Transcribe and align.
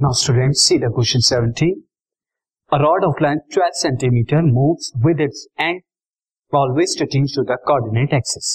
Now 0.00 0.12
students, 0.12 0.62
see 0.62 0.78
the 0.78 0.90
question 0.90 1.20
17. 1.20 1.82
A 2.72 2.78
rod 2.78 3.02
of 3.02 3.20
length 3.20 3.46
12 3.52 3.74
centimeter 3.74 4.42
moves 4.42 4.92
with 4.94 5.18
its 5.18 5.48
end 5.58 5.80
always 6.52 6.94
touching 6.94 7.26
to 7.28 7.42
the 7.42 7.56
coordinate 7.66 8.12
axis. 8.12 8.50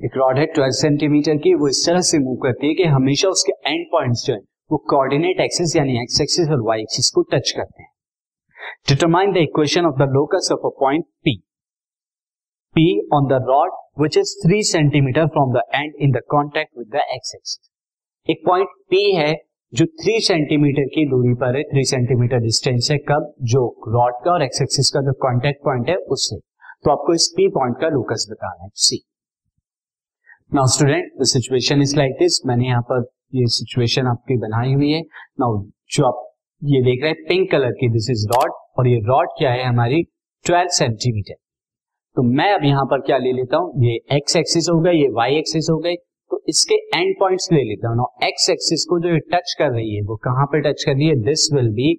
एक 0.00 0.16
rod 0.16 0.38
है 0.38 0.44
12 0.54 0.70
centimetre 0.76 1.36
की 1.42 1.54
वो 1.54 1.68
इस 1.68 1.82
तरह 1.86 2.00
से 2.06 2.18
move 2.18 2.36
करती 2.42 2.68
है 2.68 2.74
कि 2.74 2.84
हमेशा 2.92 3.28
उसके 3.28 3.52
एंड 3.66 3.84
पॉइंट्स 3.92 4.24
जो 4.26 4.34
है 4.34 4.40
वो 4.70 4.78
कोऑर्डिनेट 4.90 5.40
एक्सिस 5.40 5.74
यानी 5.76 5.98
एक्स 6.02 6.20
एक्सिस 6.20 6.48
और 6.56 6.62
वाई 6.66 6.80
एक्सिस 6.82 7.10
को 7.14 7.22
टच 7.32 7.50
करते 7.56 7.82
हैं 7.82 7.90
determine 8.88 9.32
the 9.32 9.42
equation 9.48 9.86
of 9.86 10.02
the 10.02 10.08
locus 10.12 10.48
of 10.52 10.66
a 10.66 10.70
point 10.80 11.04
P 11.24 11.36
P 12.76 12.86
on 13.14 13.26
the 13.28 13.40
rod 13.48 13.72
which 14.02 14.18
is 14.18 14.34
three 14.44 14.62
centimetre 14.70 15.26
from 15.36 15.52
the 15.54 15.62
end 15.74 15.94
in 15.98 16.12
the 16.12 16.22
contact 16.30 16.78
with 16.78 16.88
the 16.96 17.04
X 17.16 17.34
axis 17.34 17.70
एक 18.26 18.42
point 18.46 18.78
P 18.90 19.04
है 19.16 19.32
जो 19.74 19.84
three 20.00 20.18
centimetre 20.20 20.84
की 20.86 21.04
दूरी 21.10 21.32
पर 21.34 21.56
है 21.56 21.62
three 21.62 21.84
centimetre 21.84 22.38
distance 22.38 22.88
है, 22.90 22.96
कब, 22.98 23.32
जो 23.42 23.62
रॉड 23.88 24.14
का 24.24 24.32
और 24.32 24.42
एक्स 24.42 24.62
एक्सिस 24.62 24.90
का 24.90 25.00
जो 25.00 25.12
कॉन्टेक्ट 25.22 25.64
पॉइंट 25.64 25.88
है, 25.88 25.96
उससे। 25.96 26.36
तो 26.84 26.90
आपको 26.90 27.14
इस 27.14 27.26
पी 27.36 27.48
पॉइंट 27.48 27.76
का 27.80 27.88
लोकस 27.88 28.26
बताना 28.30 28.64
है। 28.64 28.68
See 28.74 29.00
now 30.54 30.66
student 30.66 31.10
the 31.20 31.24
situation 31.24 31.82
is 31.82 31.96
like 31.96 32.12
this 32.12 32.40
मैंने 32.46 32.66
यहाँ 32.66 32.82
पर 32.82 33.02
ये 33.34 33.46
सिचुएशन 33.48 34.06
आपकी 34.06 34.36
बनाई 34.38 34.74
हुई 34.74 34.90
है। 34.92 35.00
नाउ 35.40 35.62
जो 35.92 36.06
आप 36.06 36.22
ये 36.62 36.82
देख 36.82 37.02
रहे 37.02 37.10
हैं 37.10 37.24
पिंक 37.28 37.50
कलर 37.50 37.72
की 37.72 37.88
दिस 37.88 38.10
इज़ 38.10 38.26
रॉड 38.28 38.52
और 38.78 38.88
ये 38.88 39.00
रॉड 39.04 39.28
क्या 39.38 39.50
है 39.50 39.64
हमारी? 39.64 40.02
12 40.46 40.68
सेंटीमीटर 40.70 41.34
तो 42.16 42.22
मैं 42.32 42.52
अब 42.52 42.64
यहाँ 42.64 42.84
पर 42.84 43.00
क्या 43.00 43.18
ले 43.18 43.32
लेता 43.32 43.56
हूँ? 43.56 43.84
ये 43.84 44.00
एक्स 44.16 44.36
एक्सिस 44.36 44.68
हो 44.68 44.80
गई 44.80 45.00
ये 45.00 45.08
वाई 45.12 45.36
एक्सिस 45.36 45.68
हो 45.70 45.78
गई 45.78 45.94
तो 46.30 46.42
इसके 46.48 46.74
एंड 46.96 47.14
पॉइंट्स 47.20 47.48
ले 47.52 47.62
लेता 47.62 47.88
हूँ। 47.88 48.06
एक्स 48.24 48.48
एक्सिस 48.50 48.84
को 48.84 48.98
जो 49.00 49.18
टच 49.32 49.54
कर 49.58 49.70
रही 49.70 49.94
है, 49.94 50.02
वो 50.02 50.16
कहाँ 50.24 50.46
पर 50.46 50.60
टच 50.62 50.84
कर 50.84 50.92
रही 50.92 51.08
है? 51.08 51.16
This 51.24 51.48
will 51.54 51.68
be 51.70 51.90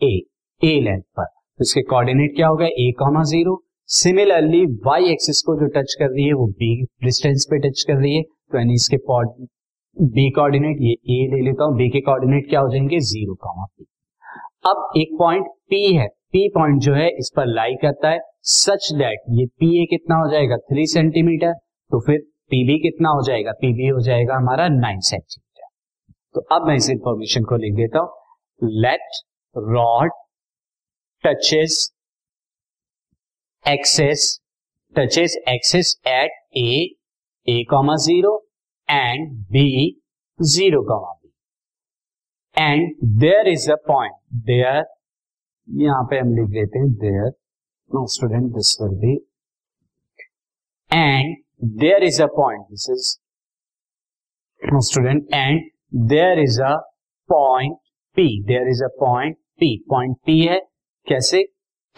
A 0.00 0.14
A 0.62 0.80
length 0.80 1.02
पर। 1.16 1.24
तो 1.24 1.62
इसके 1.62 1.82
कोऑर्डिनेट 1.82 2.34
क्या 2.36 2.48
होगा? 2.48 2.66
A 2.66 2.92
comma 2.98 3.22
zero 3.24 3.62
similarly 3.88 4.64
Y 4.86 5.10
axis 5.12 5.42
को 5.42 5.56
जो 5.60 5.66
टच 5.76 5.94
कर 5.98 6.08
रही 6.08 6.26
है, 6.26 6.32
वो 6.32 6.46
बी 6.48 6.74
डिस्टेंस 7.04 7.46
पे 7.50 7.58
टच 7.58 7.84
कर 7.88 7.94
रही 7.94 8.16
है। 8.16 8.22
तो 8.22 8.58
यानी 8.58 8.74
इसके 8.74 8.96
बी 9.96 10.30
कोऑर्डिनेट 10.30 10.76
ये 10.80 10.92
ए 10.92 11.26
ले 11.30 11.40
लेता 11.44 11.64
हूँ। 11.64 11.76
बी 11.76 11.88
के 11.90 12.00
कोऑर्डिनेट 12.00 12.48
क्या 12.48 12.60
हो 12.60 12.68
जाएँगे? 12.68 12.98
ज़ीरो 13.00 13.34
कॉमा 13.42 13.64
पी 13.64 13.86
अब 14.66 14.92
एक 14.96 15.16
पॉइंट 15.18 15.46
पी 15.70 15.94
है। 15.94 16.06
पी 16.32 16.48
पॉइंट 16.48 16.80
जो 16.80 16.94
है, 16.94 17.08
इस 17.10 17.30
पर 17.36 17.46
लाई 17.46 17.74
करता 17.82 18.10
है 18.10 18.20
सच 18.50 18.88
दैट 18.98 19.18
ये 19.30 19.46
पी 19.46 19.82
ए 19.82 19.86
कितना 19.86 20.16
हो 20.16 20.30
जाएगा? 20.30 20.56
थ्री 20.56 20.86
सेंटीमीटर 20.86 21.52
तो 21.90 22.00
फिर 22.00 22.20
पीबी 22.50 22.78
कितना 22.80 23.08
हो 23.08 23.22
जाएगा? 23.26 23.52
पीबी 23.52 23.86
हो 23.88 24.00
जाएगा 24.00 24.36
हमारा 24.36 24.68
नाइन 24.70 25.00
सेंटीमीटर 25.02 25.68
तो 26.34 26.40
अब 26.54 26.66
मैं 26.68 26.74
इस 26.76 26.88
इंफॉर्मेशन 26.90 27.44
को 27.44 27.56
लिख 27.56 27.74
देता 27.76 27.98
हूँ। 27.98 28.70
Let 28.80 29.22
rod 29.56 30.10
touches 31.24 31.90
axes 33.64 34.38
touches 34.94 35.36
axes 35.48 35.94
at 36.08 36.32
A 36.56 36.70
A 37.48 37.62
comma 37.70 37.96
zero 38.04 38.36
and 38.88 39.28
B 39.52 39.66
zero 40.40 40.82
comma 40.88 41.12
B 41.12 41.32
and 42.56 42.94
there 43.20 43.48
is 43.48 43.70
a 43.72 43.76
point 43.86 44.14
there 44.46 44.84
यहाँ 45.68 46.02
पे 46.10 46.18
हम 46.18 46.34
लिख 46.36 46.48
देते 46.50 46.78
हैं 46.78 46.92
there 47.00 47.28
no 47.90 48.06
student 48.14 48.52
this 48.54 48.76
will 48.82 48.98
be 49.00 49.14
and 50.90 51.36
there 51.62 52.02
is 52.02 52.22
a 52.22 52.26
point 52.26 52.60
this 52.60 52.86
is 52.90 53.18
student 54.80 55.34
and 55.34 55.60
and 56.10 56.38
is 56.38 56.62
a 56.62 56.76
point 57.28 57.76
p. 58.16 58.42
There 58.46 58.68
is 58.68 58.82
a 58.82 58.90
point 59.04 59.36
p. 59.60 59.68
Point 59.90 60.16
p 60.28 60.48
है 60.48 60.60
कैसे? 61.06 61.44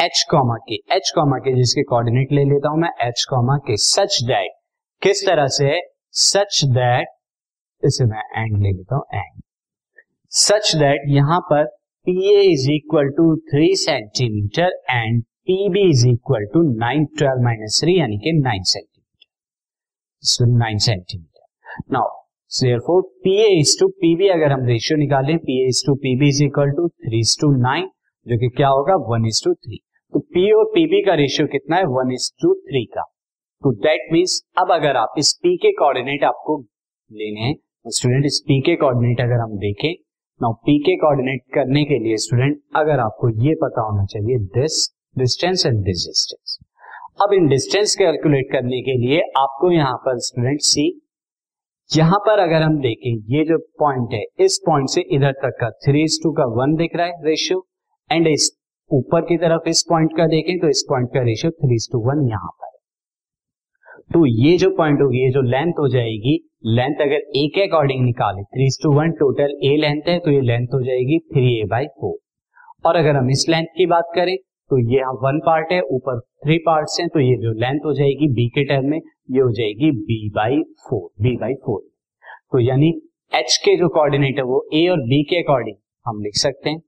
H 0.00 0.22
comma 0.30 0.56
K 0.68 0.76
h 0.98 1.10
comma 1.14 1.38
K 1.38 1.54
जिसके 1.54 1.82
coordinate 1.82 2.32
ले 2.32 2.44
लेता 2.44 2.68
हूँ 2.68 2.78
मैं, 2.78 2.90
h 3.10 3.24
comma 3.24 3.56
के 3.56 3.76
such 3.76 4.18
that 4.22 4.50
किस 5.02 5.26
तरह 5.26 5.46
से? 5.46 5.66
है 5.66 5.80
सच 6.10 6.64
दैट 6.64 7.08
इसे 7.82 8.04
मैं 8.04 8.42
एंड 8.42 8.62
ले 8.62 8.72
लेता 8.72 8.96
हूँ 8.96 9.04
एंड 9.14 9.42
सच 10.32 10.74
दैट 10.76 11.02
यहाँ 11.08 11.40
पर 11.40 11.64
P 12.06 12.34
A 12.34 12.40
is 12.52 12.70
equal 12.70 13.08
to 13.08 13.36
three 13.36 13.74
centimetre 13.76 14.80
and 14.90 15.22
P 15.22 15.68
B 15.68 15.90
is 15.90 16.08
equal 16.08 16.46
to 16.54 16.62
nine 16.78 17.04
twelve 17.04 17.44
minus 17.44 17.80
three 17.84 17.98
यानी 18.00 18.18
कि 18.18 18.32
nine 18.32 18.62
centimetre 18.62 18.93
nine 20.24 20.78
centimetre 20.78 21.82
now 21.92 22.24
therefore 22.50 23.02
PA 23.24 23.46
is 23.60 23.70
to 23.80 23.86
PB 24.02 24.28
अगर 24.30 24.52
हम 24.52 24.66
ratio 24.66 24.98
निकालें 24.98 25.34
PA 25.38 25.64
is 25.70 25.80
to 25.86 25.94
PB 26.04 26.28
is 26.32 26.40
equal 26.42 26.72
to 26.76 26.84
three 27.06 27.22
to 27.40 27.48
nine 27.58 27.88
जो 28.26 28.38
कि 28.38 28.48
क्या 28.56 28.68
होगा 28.68 28.94
one 29.08 29.26
is 29.26 29.44
to 29.44 29.54
three 29.54 29.80
तो 30.12 30.20
P 30.20 30.44
और 30.58 30.70
PB 30.76 31.00
का 31.06 31.14
रेशियो 31.14 31.46
कितना 31.46 31.76
है 31.76 31.84
वन 31.84 32.12
इज़ 32.12 32.30
टू 32.42 32.54
थ्री 32.54 32.84
का। 32.84 33.02
तो 33.62 33.72
दैट 33.72 34.12
मीन्स 34.12 34.42
अब 34.58 34.72
अगर 34.72 34.96
आप 34.96 35.14
इस 35.18 35.32
पी 35.42 35.56
के 35.56 35.72
कोऑर्डिनेट 35.72 36.24
आपको 36.24 36.58
लेने 37.10 37.40
हैं 37.40 37.54
स्टूडेंट 37.86 38.22
तो 38.22 38.26
इस 38.26 38.42
P 38.50 38.60
के 38.66 38.76
कोऑर्डिनेट 38.76 39.20
अगर 39.20 39.40
हम 39.42 39.56
देखें 39.58 39.92
नाउ 40.40 40.52
पी 40.52 40.78
के 40.78 40.96
कोऑर्डिनेट 40.96 41.42
करने 41.54 41.84
के 41.84 41.98
लिए 41.98 42.16
स्टूडेंट 42.16 42.60
अगर 42.76 43.00
आपको 43.00 43.28
ये 43.46 43.54
पता 43.54 43.82
होना 43.82 44.04
चाहिए 44.04 44.38
this 44.38 44.88
distance 45.18 45.66
and 45.66 45.84
this 45.84 46.06
distance 46.06 46.58
अब 47.18 47.32
इन 47.32 47.46
डिस्टेंस 47.48 47.94
कैलकुलेट 47.96 48.46
करने 48.52 48.80
के 48.82 48.92
लिए 48.98 49.20
आपको 49.38 49.70
यहाँ 49.70 49.96
पर 50.04 50.18
स्टूडेंट 50.20 50.60
सी 50.60 50.86
यहाँ 51.90 52.18
पर 52.18 52.38
अगर 52.38 52.62
हम 52.62 52.78
देखें, 52.78 53.10
ये 53.34 53.44
जो 53.44 53.58
पॉइंट 53.78 54.12
है, 54.12 54.22
इस 54.40 54.58
पॉइंट 54.66 54.88
से 54.88 55.00
इधर 55.14 55.32
तक 55.42 55.56
का 55.60 55.68
थ्री 55.84 56.02
इज़ 56.04 56.18
टू 56.22 56.32
का 56.32 56.44
वन 56.54 56.74
दिख 56.76 56.96
रहा 56.96 57.06
है 57.06 57.24
रेशियो 57.24 57.66
एंड 58.10 58.26
इस 58.26 58.50
ऊपर 58.90 59.20
की 59.20 59.36
तरफ़ 59.36 59.68
इस 59.68 59.84
पॉइंट 59.88 60.16
का 60.16 60.26
देखें 60.26 60.58
तो 60.58 60.68
इस 60.68 60.84
पॉइंट 60.88 61.08
का 61.08 61.22
ratio 61.22 61.50
three 61.52 61.74
is 61.74 61.88
to 61.92 61.98
one 62.08 62.28
यहाँ 62.28 62.50
पर 62.52 62.72
तो 64.14 64.24
ये 64.26 64.56
जो 64.58 64.70
पॉइंट 64.76 65.00
होगी, 65.02 65.22
ये 65.22 65.30
जो 65.30 65.42
लेंथ 65.42 65.72
हो 65.78 65.88
जाएगी 65.88 66.38
लेंथ 66.70 67.00
अगर 67.00 67.22
ए 67.36 67.46
के 67.54 67.66
अकॉर्डिंग 67.66 68.04
निकाले 68.04 68.42
three 68.46 68.68
two 68.82 68.92
one 68.92 69.12
total 69.20 69.54
A 69.64 69.76
length 69.76 70.08
है 70.08 70.18
तो 70.18 70.30
ये 70.30 70.40
लेंथ 70.42 70.74
हो 70.74 70.82
जाएगी 70.82 71.18
थ्री 71.32 71.46
ए 71.60 71.64
बाई 71.66 71.86
फोर 72.00 72.18
और 72.84 72.96
अगर 72.96 73.16
हम 73.16 73.30
इस 73.30 73.46
लेंथ 73.48 73.66
की 73.76 73.86
बात 73.86 74.12
करें 74.14 74.36
तो 74.74 74.78
ये 74.90 75.02
वन 75.22 75.38
पार्ट 75.46 75.72
है, 75.72 75.80
ऊपर 75.80 76.18
थ्री 76.44 76.56
पार्ट 76.58 76.86
हैं 77.00 77.08
तो 77.08 77.20
ये 77.20 77.34
जो 77.42 77.50
लेंथ 77.60 77.84
हो 77.86 77.92
जाएगी 77.94 78.28
बी 78.34 78.46
के 78.54 78.64
टर्म 78.64 78.88
में, 78.90 78.98
ये 79.30 79.40
हो 79.40 79.50
जाएगी 79.58 79.90
B 80.08 80.16
by 80.34 80.58
four 80.86 81.08
B 81.22 81.36
by 81.36 81.54
four 81.66 81.80
तो 82.52 82.60
यानी 82.60 82.88
एच 83.32 83.56
के 83.64 83.76
जो 83.78 83.88
कोऑर्डिनेट 83.88 84.38
है 84.38 84.44
वो 84.44 84.58
ए 84.74 84.86
और 84.88 85.00
बी 85.12 85.22
के 85.30 85.42
अकॉर्डिंग 85.42 85.76
हम 86.06 86.20
लिख 86.22 86.36
सकते 86.36 86.70
हैं. 86.70 86.80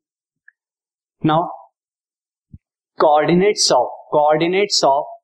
Now 1.22 1.46
coordinates 2.98 3.70
of 3.72 3.94
coordinates 4.12 4.84
of 4.84 5.14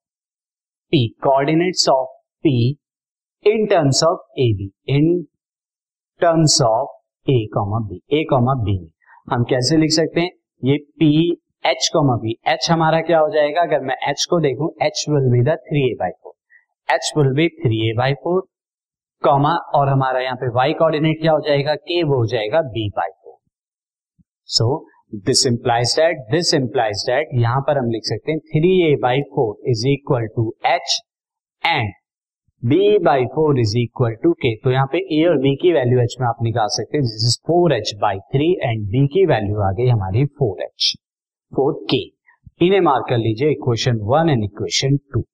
P 0.92 1.06
coordinates 1.22 1.88
of 1.88 2.16
P 2.44 2.56
in 3.46 3.66
terms 3.66 4.04
of 4.04 4.40
A 4.40 4.52
B 4.58 4.72
in 4.96 5.22
terms 6.20 6.60
of 6.62 7.30
A 7.30 7.44
comma 7.54 7.86
B 7.88 8.02
A 8.12 8.24
comma 8.30 8.54
B 8.64 8.80
हम 9.32 9.44
कैसे 9.50 9.76
लिख 9.76 9.90
सकते 9.92 10.20
हैं? 10.20 10.30
ये 10.62 10.76
P 10.98 11.41
H 11.64 11.88
comma 11.92 12.14
B 12.16 12.32
H 12.48 12.66
हमारा 12.70 13.00
क्या 13.00 13.18
हो 13.18 13.28
जाएगा? 13.30 13.62
अगर 13.62 13.80
मैं 13.80 13.94
एच 14.10 14.24
को 14.30 14.38
देखूँ 14.40 14.68
H 14.82 15.04
will 15.08 15.30
be 15.32 15.40
the 15.44 15.56
three 15.66 15.82
A 15.90 15.94
by 15.98 16.10
four 16.12 16.94
H 16.94 17.12
will 17.16 17.32
be 17.34 17.48
three 17.58 17.78
A 17.90 17.92
by 17.96 18.14
four 18.22 18.40
comma 19.22 19.52
और 19.74 19.88
हमारा 19.88 20.20
यहाँ 20.20 20.36
पे 20.36 20.48
वाई 20.54 20.72
कोऑर्डिनेट 20.72 21.20
क्या 21.20 21.32
हो 21.32 21.40
जाएगा? 21.40 21.74
के 21.74 22.02
वो 22.02 22.16
हो 22.16 22.26
जाएगा 22.26 22.60
B 22.70 22.88
by 22.96 23.10
four 23.10 23.36
so 24.48 24.66
this 25.26 25.46
implies 25.46 25.94
that 25.96 26.24
this 26.30 26.52
implies 26.54 27.04
that 27.06 27.28
यहाँ 27.34 27.60
पर 27.60 27.78
हम 27.78 27.90
लिख 27.90 28.02
सकते 28.04 28.32
हैं 28.32 28.40
three 28.48 28.72
A 28.90 28.94
by 29.02 29.22
four 29.34 29.70
is 29.70 29.86
equal 29.88 30.26
to 30.36 30.52
H 30.66 30.98
and 31.64 31.92
B 32.62 32.98
by 33.04 33.24
four 33.34 33.60
is 33.60 33.76
equal 33.78 34.14
to 34.22 34.32
K 34.42 34.54
तो 34.56 34.70
यहाँ 34.70 34.86
पे 34.92 34.98
ए 35.18 35.24
और 35.28 35.38
बी 35.38 35.54
की 35.62 35.72
वैल्यू 35.72 36.00
एच 36.00 36.16
में 36.20 36.26
आप 36.28 36.42
निकाल 36.42 36.68
सकते 36.72 36.96
हैं. 36.96 37.04
This 37.04 37.24
is 37.26 37.38
four 37.46 37.72
H 37.72 37.94
by 38.00 38.18
three 38.34 38.52
and 38.62 38.86
B 38.88 39.06
की 39.14 39.24
वैल्यू 39.26 39.60
आ 39.60 39.70
गई 39.72 39.88
हमारी 39.88 40.24
फोर 40.38 40.62
एच 40.62 40.92
फोर 41.56 41.72
के। 41.90 42.02
इन्हें 42.66 42.80
मार्क 42.80 43.06
कर 43.08 43.18
लीजिए 43.18 43.50
equation 43.50 43.98
one 44.10 44.30
and 44.30 44.44
equation 44.44 44.96
two 45.14 45.24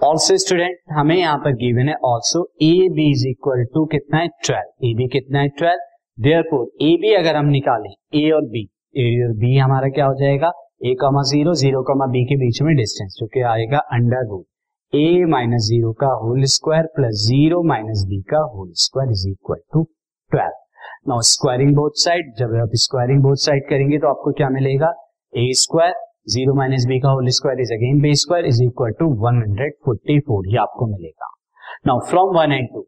also 0.00 0.36
student 0.38 0.76
हमें 0.92 1.16
यहाँ 1.16 1.36
पर 1.44 1.52
गिवन 1.56 1.88
है 1.88 1.94
also 2.04 2.42
A 2.62 2.72
B 2.94 3.10
is 3.10 3.26
equal 3.28 3.64
to 3.74 3.84
कितना 3.92 4.18
है? 4.18 4.28
ट्वेल्व 4.46 4.86
ए 4.88 4.94
बी 4.96 5.06
कितना 5.08 5.40
है? 5.40 5.48
Twelve 5.58 5.80
there 6.18 6.42
four 6.50 6.66
A 6.82 6.96
B 7.02 7.14
अगर 7.14 7.36
हम 7.36 7.46
निकालें 7.48 7.90
ए 8.20 8.30
और 8.30 8.48
बी 8.50 8.62
ए 8.96 9.06
और 9.26 9.32
बी 9.38 9.56
हमारा 9.56 9.88
क्या 9.88 10.06
हो 10.06 10.14
जाएगा? 10.20 10.52
A 10.86 10.94
comma 11.00 11.22
zero 11.30 11.54
zero 11.60 11.82
comma 11.82 12.06
B 12.12 12.24
के 12.28 12.36
बीच 12.36 12.60
में 12.62 12.74
डिस्टेंस 12.76 13.16
जो 13.20 13.26
कि 13.34 13.40
आएगा 13.52 13.78
under 13.98 14.26
root 14.30 14.96
A 14.96 15.24
minus 15.30 15.62
zero 15.68 15.92
का 16.00 16.06
whole 16.22 16.44
square 16.54 16.86
plus 16.96 17.24
zero 17.26 17.62
minus 17.68 18.04
B 18.08 18.20
का 18.30 18.42
whole 18.54 18.70
square 18.82 19.10
is 19.12 19.28
equal 19.28 19.60
to 19.72 19.82
twelve 20.32 20.63
now 21.06 21.20
squaring 21.20 21.74
both 21.76 21.98
side 22.00 22.32
जब 22.36 22.52
आप 22.56 22.74
स्क्वायरिंग 22.82 23.22
बोथ 23.22 23.36
साइड 23.38 23.64
करेंगे 23.70 23.96
तो 23.98 24.08
आपको 24.08 24.30
क्या 24.32 24.48
मिलेगा? 24.50 24.86
A 25.32 25.42
square 25.54 25.94
zero 26.32 26.54
minus 26.54 26.84
B 26.88 26.98
का 27.00 27.08
whole 27.08 27.26
square 27.38 27.60
is 27.60 27.72
again 27.72 28.00
B 28.02 28.14
square 28.14 28.46
is 28.46 28.62
equal 28.62 28.92
to 29.00 29.08
one 29.24 29.42
hundred 29.42 29.74
forty 29.84 30.18
four 30.28 30.48
ये 30.48 30.56
आपको 30.58 30.86
मिलेगा। 30.86 31.28
Now 31.86 32.00
from 32.10 32.34
one 32.36 32.52
and 32.52 32.68
two 32.74 32.80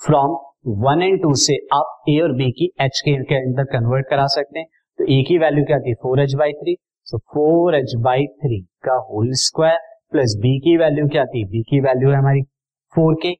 from 0.00 0.36
one 0.84 1.02
and 1.02 1.20
two 1.22 1.32
से 1.44 1.56
आप 1.74 2.04
ए 2.08 2.18
और 2.20 2.32
बी 2.36 2.50
की 2.58 2.70
एच 2.84 3.00
के 3.08 3.36
अंदर 3.36 3.64
कन्वर्ट 3.72 4.06
करा 4.10 4.26
सकते 4.34 4.58
हैं। 4.58 4.66
तो 4.98 5.04
ए 5.14 5.22
की 5.28 5.38
वैल्यू 5.38 5.64
क्या 5.64 5.78
है 5.86 5.94
four 6.02 6.20
H 6.22 6.34
by 6.38 6.52
three 6.60 6.76
so 7.06 7.18
four 7.34 7.76
H 7.76 7.94
by 8.04 8.26
three 8.44 8.60
का 8.84 9.00
होल 9.08 9.32
स्क्वायर 9.42 9.78
प्लस 10.12 10.36
बी 10.42 10.58
की 10.60 10.76
वैल्यू 10.76 11.08
क्या 11.08 11.22
है 11.34 11.44
बी 11.46 11.62
की 11.70 11.80
वैल्यू 11.88 12.10
है 12.10 12.18
हमारी 12.18 12.42
फोर 12.94 13.18
के 13.22 13.34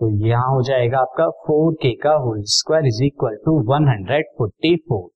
तो 0.00 0.08
यहाँ 0.26 0.48
हो 0.54 0.62
जाएगा 0.62 0.98
आपका 0.98 1.28
फोर 1.46 1.72
के 1.82 1.92
का 2.02 2.12
whole 2.24 2.42
square 2.54 2.86
is 2.86 3.02
equal 3.04 3.36
to 3.44 3.52
one 3.70 3.88
hundred 3.88 4.26
forty 4.38 4.74
four 4.88 5.08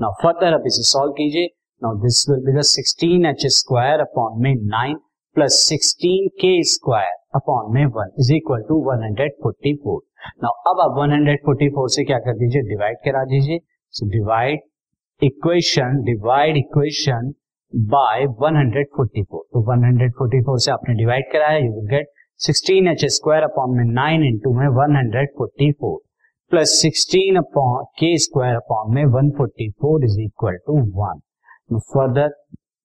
now 0.00 0.12
further 0.22 0.52
अब 0.54 0.66
इसे 0.66 0.82
सॉल्व 0.90 1.12
कीजिए। 1.18 1.48
Now 1.82 1.96
this 2.02 2.24
will 2.30 2.44
be 2.44 2.52
the 2.58 2.62
sixteen 2.68 3.26
H 3.26 3.46
square 3.56 4.00
upon 4.00 4.40
में 4.42 4.54
nine 4.70 4.96
plus 5.36 5.58
sixteen 5.68 6.28
K 6.40 6.52
square 6.70 7.16
upon 7.34 7.74
में 7.74 7.84
one 7.96 8.10
is 8.20 8.32
equal 8.34 8.62
to 8.68 8.78
one 8.86 9.04
hundred 9.04 9.32
forty 9.42 9.74
four 9.84 10.00
now 10.44 10.72
अब 10.72 10.80
आप 10.84 10.96
one 10.98 11.12
hundred 11.12 11.44
forty 11.44 11.68
four 11.76 11.88
से 11.90 12.04
क्या 12.04 12.18
कर 12.18 12.36
दीजिए? 12.38 12.62
डिवाइड 12.68 12.96
करा 13.04 13.24
दीजिए। 13.24 13.58
So 13.94 14.08
divide 14.10 14.60
equation 15.22 16.02
divide 16.04 16.56
equation 16.56 17.32
by 17.72 18.24
144 18.26 19.42
तो 19.54 19.60
144 19.64 20.58
से 20.64 20.70
आपने 20.72 20.94
डिवाइड 20.94 21.24
कराया 21.32 21.58
you 21.58 21.72
will 21.72 21.86
get 21.90 22.06
16 22.40 22.86
H 22.90 23.04
square 23.14 23.42
upon 23.42 23.76
में 23.76 23.84
9 23.96 24.22
इंटू 24.26 24.52
में 24.58 24.66
144 24.66 25.96
plus 26.52 26.80
16 26.84 27.36
upon 27.38 27.84
K 28.00 28.16
square 28.24 28.54
upon 28.56 28.94
में 28.94 29.02
144 29.04 30.04
is 30.04 30.20
equal 30.20 30.56
to 30.66 30.76
one 31.00 31.20
further 31.94 32.32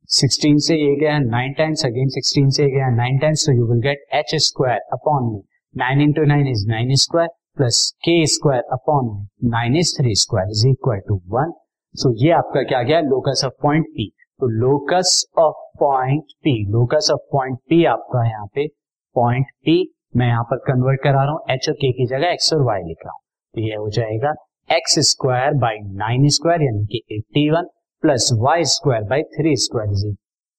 16 0.09 0.59
से 0.65 0.75
ये 0.75 0.95
गया 0.99 1.17
9 1.19 1.55
टाइम्स 1.57 1.85
अगेन 1.85 2.09
16 2.17 2.51
से 2.57 2.69
गया 2.71 2.91
9 2.97 3.21
times 3.21 3.45
so 3.45 3.57
you 3.59 3.71
will 3.71 3.81
get 3.87 4.05
h 4.23 4.35
square 4.49 4.83
upon 4.99 5.31
में 5.31 5.41
9 5.75 6.05
into 6.05 6.29
9 6.35 6.51
is 6.51 6.67
9 6.75 7.01
square, 7.07 7.31
plus 7.57 7.81
k 8.05 8.19
square 8.37 8.63
upon 8.73 9.11
में 9.13 9.49
9 9.57 9.83
is 9.83 9.97
3 10.03 10.21
square 10.25 10.47
is 10.51 10.67
equal 10.67 11.03
to 11.09 11.21
1 11.39 11.59
सो 11.95 12.15
ये 12.25 12.31
आपका 12.31 12.69
क्या 12.69 12.81
गया? 12.83 12.99
लोकस 13.09 13.41
ऑफ़ 13.45 13.61
पॉइंट 13.63 13.85
पी 13.87 14.13
तो 14.39 14.47
locus 14.61 15.19
of 15.39 15.67
point 15.79 16.23
P 16.43 16.63
locus 16.71 17.09
of 17.13 17.29
point 17.31 17.59
P 17.69 17.85
आपका 17.91 18.25
यहाँ 18.29 18.47
पे 18.55 18.67
पॉइंट 19.15 19.45
पी 19.65 19.77
मैं 20.17 20.27
यहाँ 20.27 20.43
पर 20.43 20.57
कन्वर्ट 20.65 21.01
करा 21.03 21.23
रहा 21.23 21.31
हूँ 21.31 21.39
एच 21.51 21.69
और 21.69 21.75
के 21.75 21.91
की 21.91 22.05
जगह 22.07 22.31
एक्स 22.31 22.53
और 22.53 22.61
वाई 22.63 22.81
लिख 22.81 22.97
रहा 23.05 23.13
हूँ। 23.13 23.21
तो 23.55 23.61
ये 23.61 23.75
हो 23.75 23.89
जाएगा 23.89 24.33
X 24.69 24.99
square 25.09 25.53
by 25.59 25.77
nine 25.97 26.27
square 26.29 26.61
यानी 26.61 26.85
कि 26.85 27.01
eighty 27.11 27.49
one 27.49 27.67
plus 28.03 28.29
Y 28.41 28.63
square 28.65 29.03
by 29.09 29.23
three 29.35 29.55
square 29.57 30.13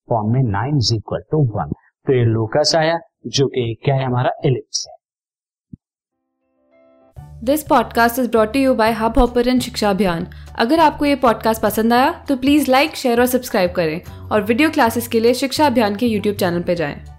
form 0.08 0.32
में 0.32 0.42
nine 0.42 0.76
is 0.76 0.94
equal 0.94 1.22
to 1.30 1.38
one 1.56 1.72
तो 2.06 2.12
ये 2.12 2.24
लोकस 2.24 2.72
आया, 2.76 2.98
जो 3.26 3.46
कि 3.46 3.74
क्या 3.84 3.94
है 3.94 4.04
हमारा 4.04 4.30
इलिप्स 4.44 4.86
है। 4.88 4.94
This 7.44 7.62
podcast 7.62 8.18
is 8.18 8.30
brought 8.30 8.56
you 8.56 8.74
by 8.74 8.92
hub 8.92 9.18
hopper 9.18 9.58
शिक्षा 9.60 9.90
अभियान 9.90 10.26
अगर 10.58 10.80
आपको 10.80 11.04
ये 11.04 11.16
पॉडकास्ट 11.16 11.62
पसंद 11.62 11.92
आया 11.92 12.12
तो 12.28 12.36
प्लीज़ 12.36 12.70
लाइक 12.70 12.96
शेयर 12.96 13.20
और 13.20 13.26
सब्सक्राइब 13.26 13.72
करें। 13.72 14.00
और 14.30 14.42
वीडियो 14.42 14.70
क्लासेस 14.70 15.08
के 15.08 15.20
लिए 15.20 15.34
शिक्षा 15.34 15.66
अभियान 15.66 15.96
के 15.96 16.06
यूट्यूब 16.06 16.36
चैनल 16.36 16.62
पर 16.62 16.74
जाएँ। 16.74 17.15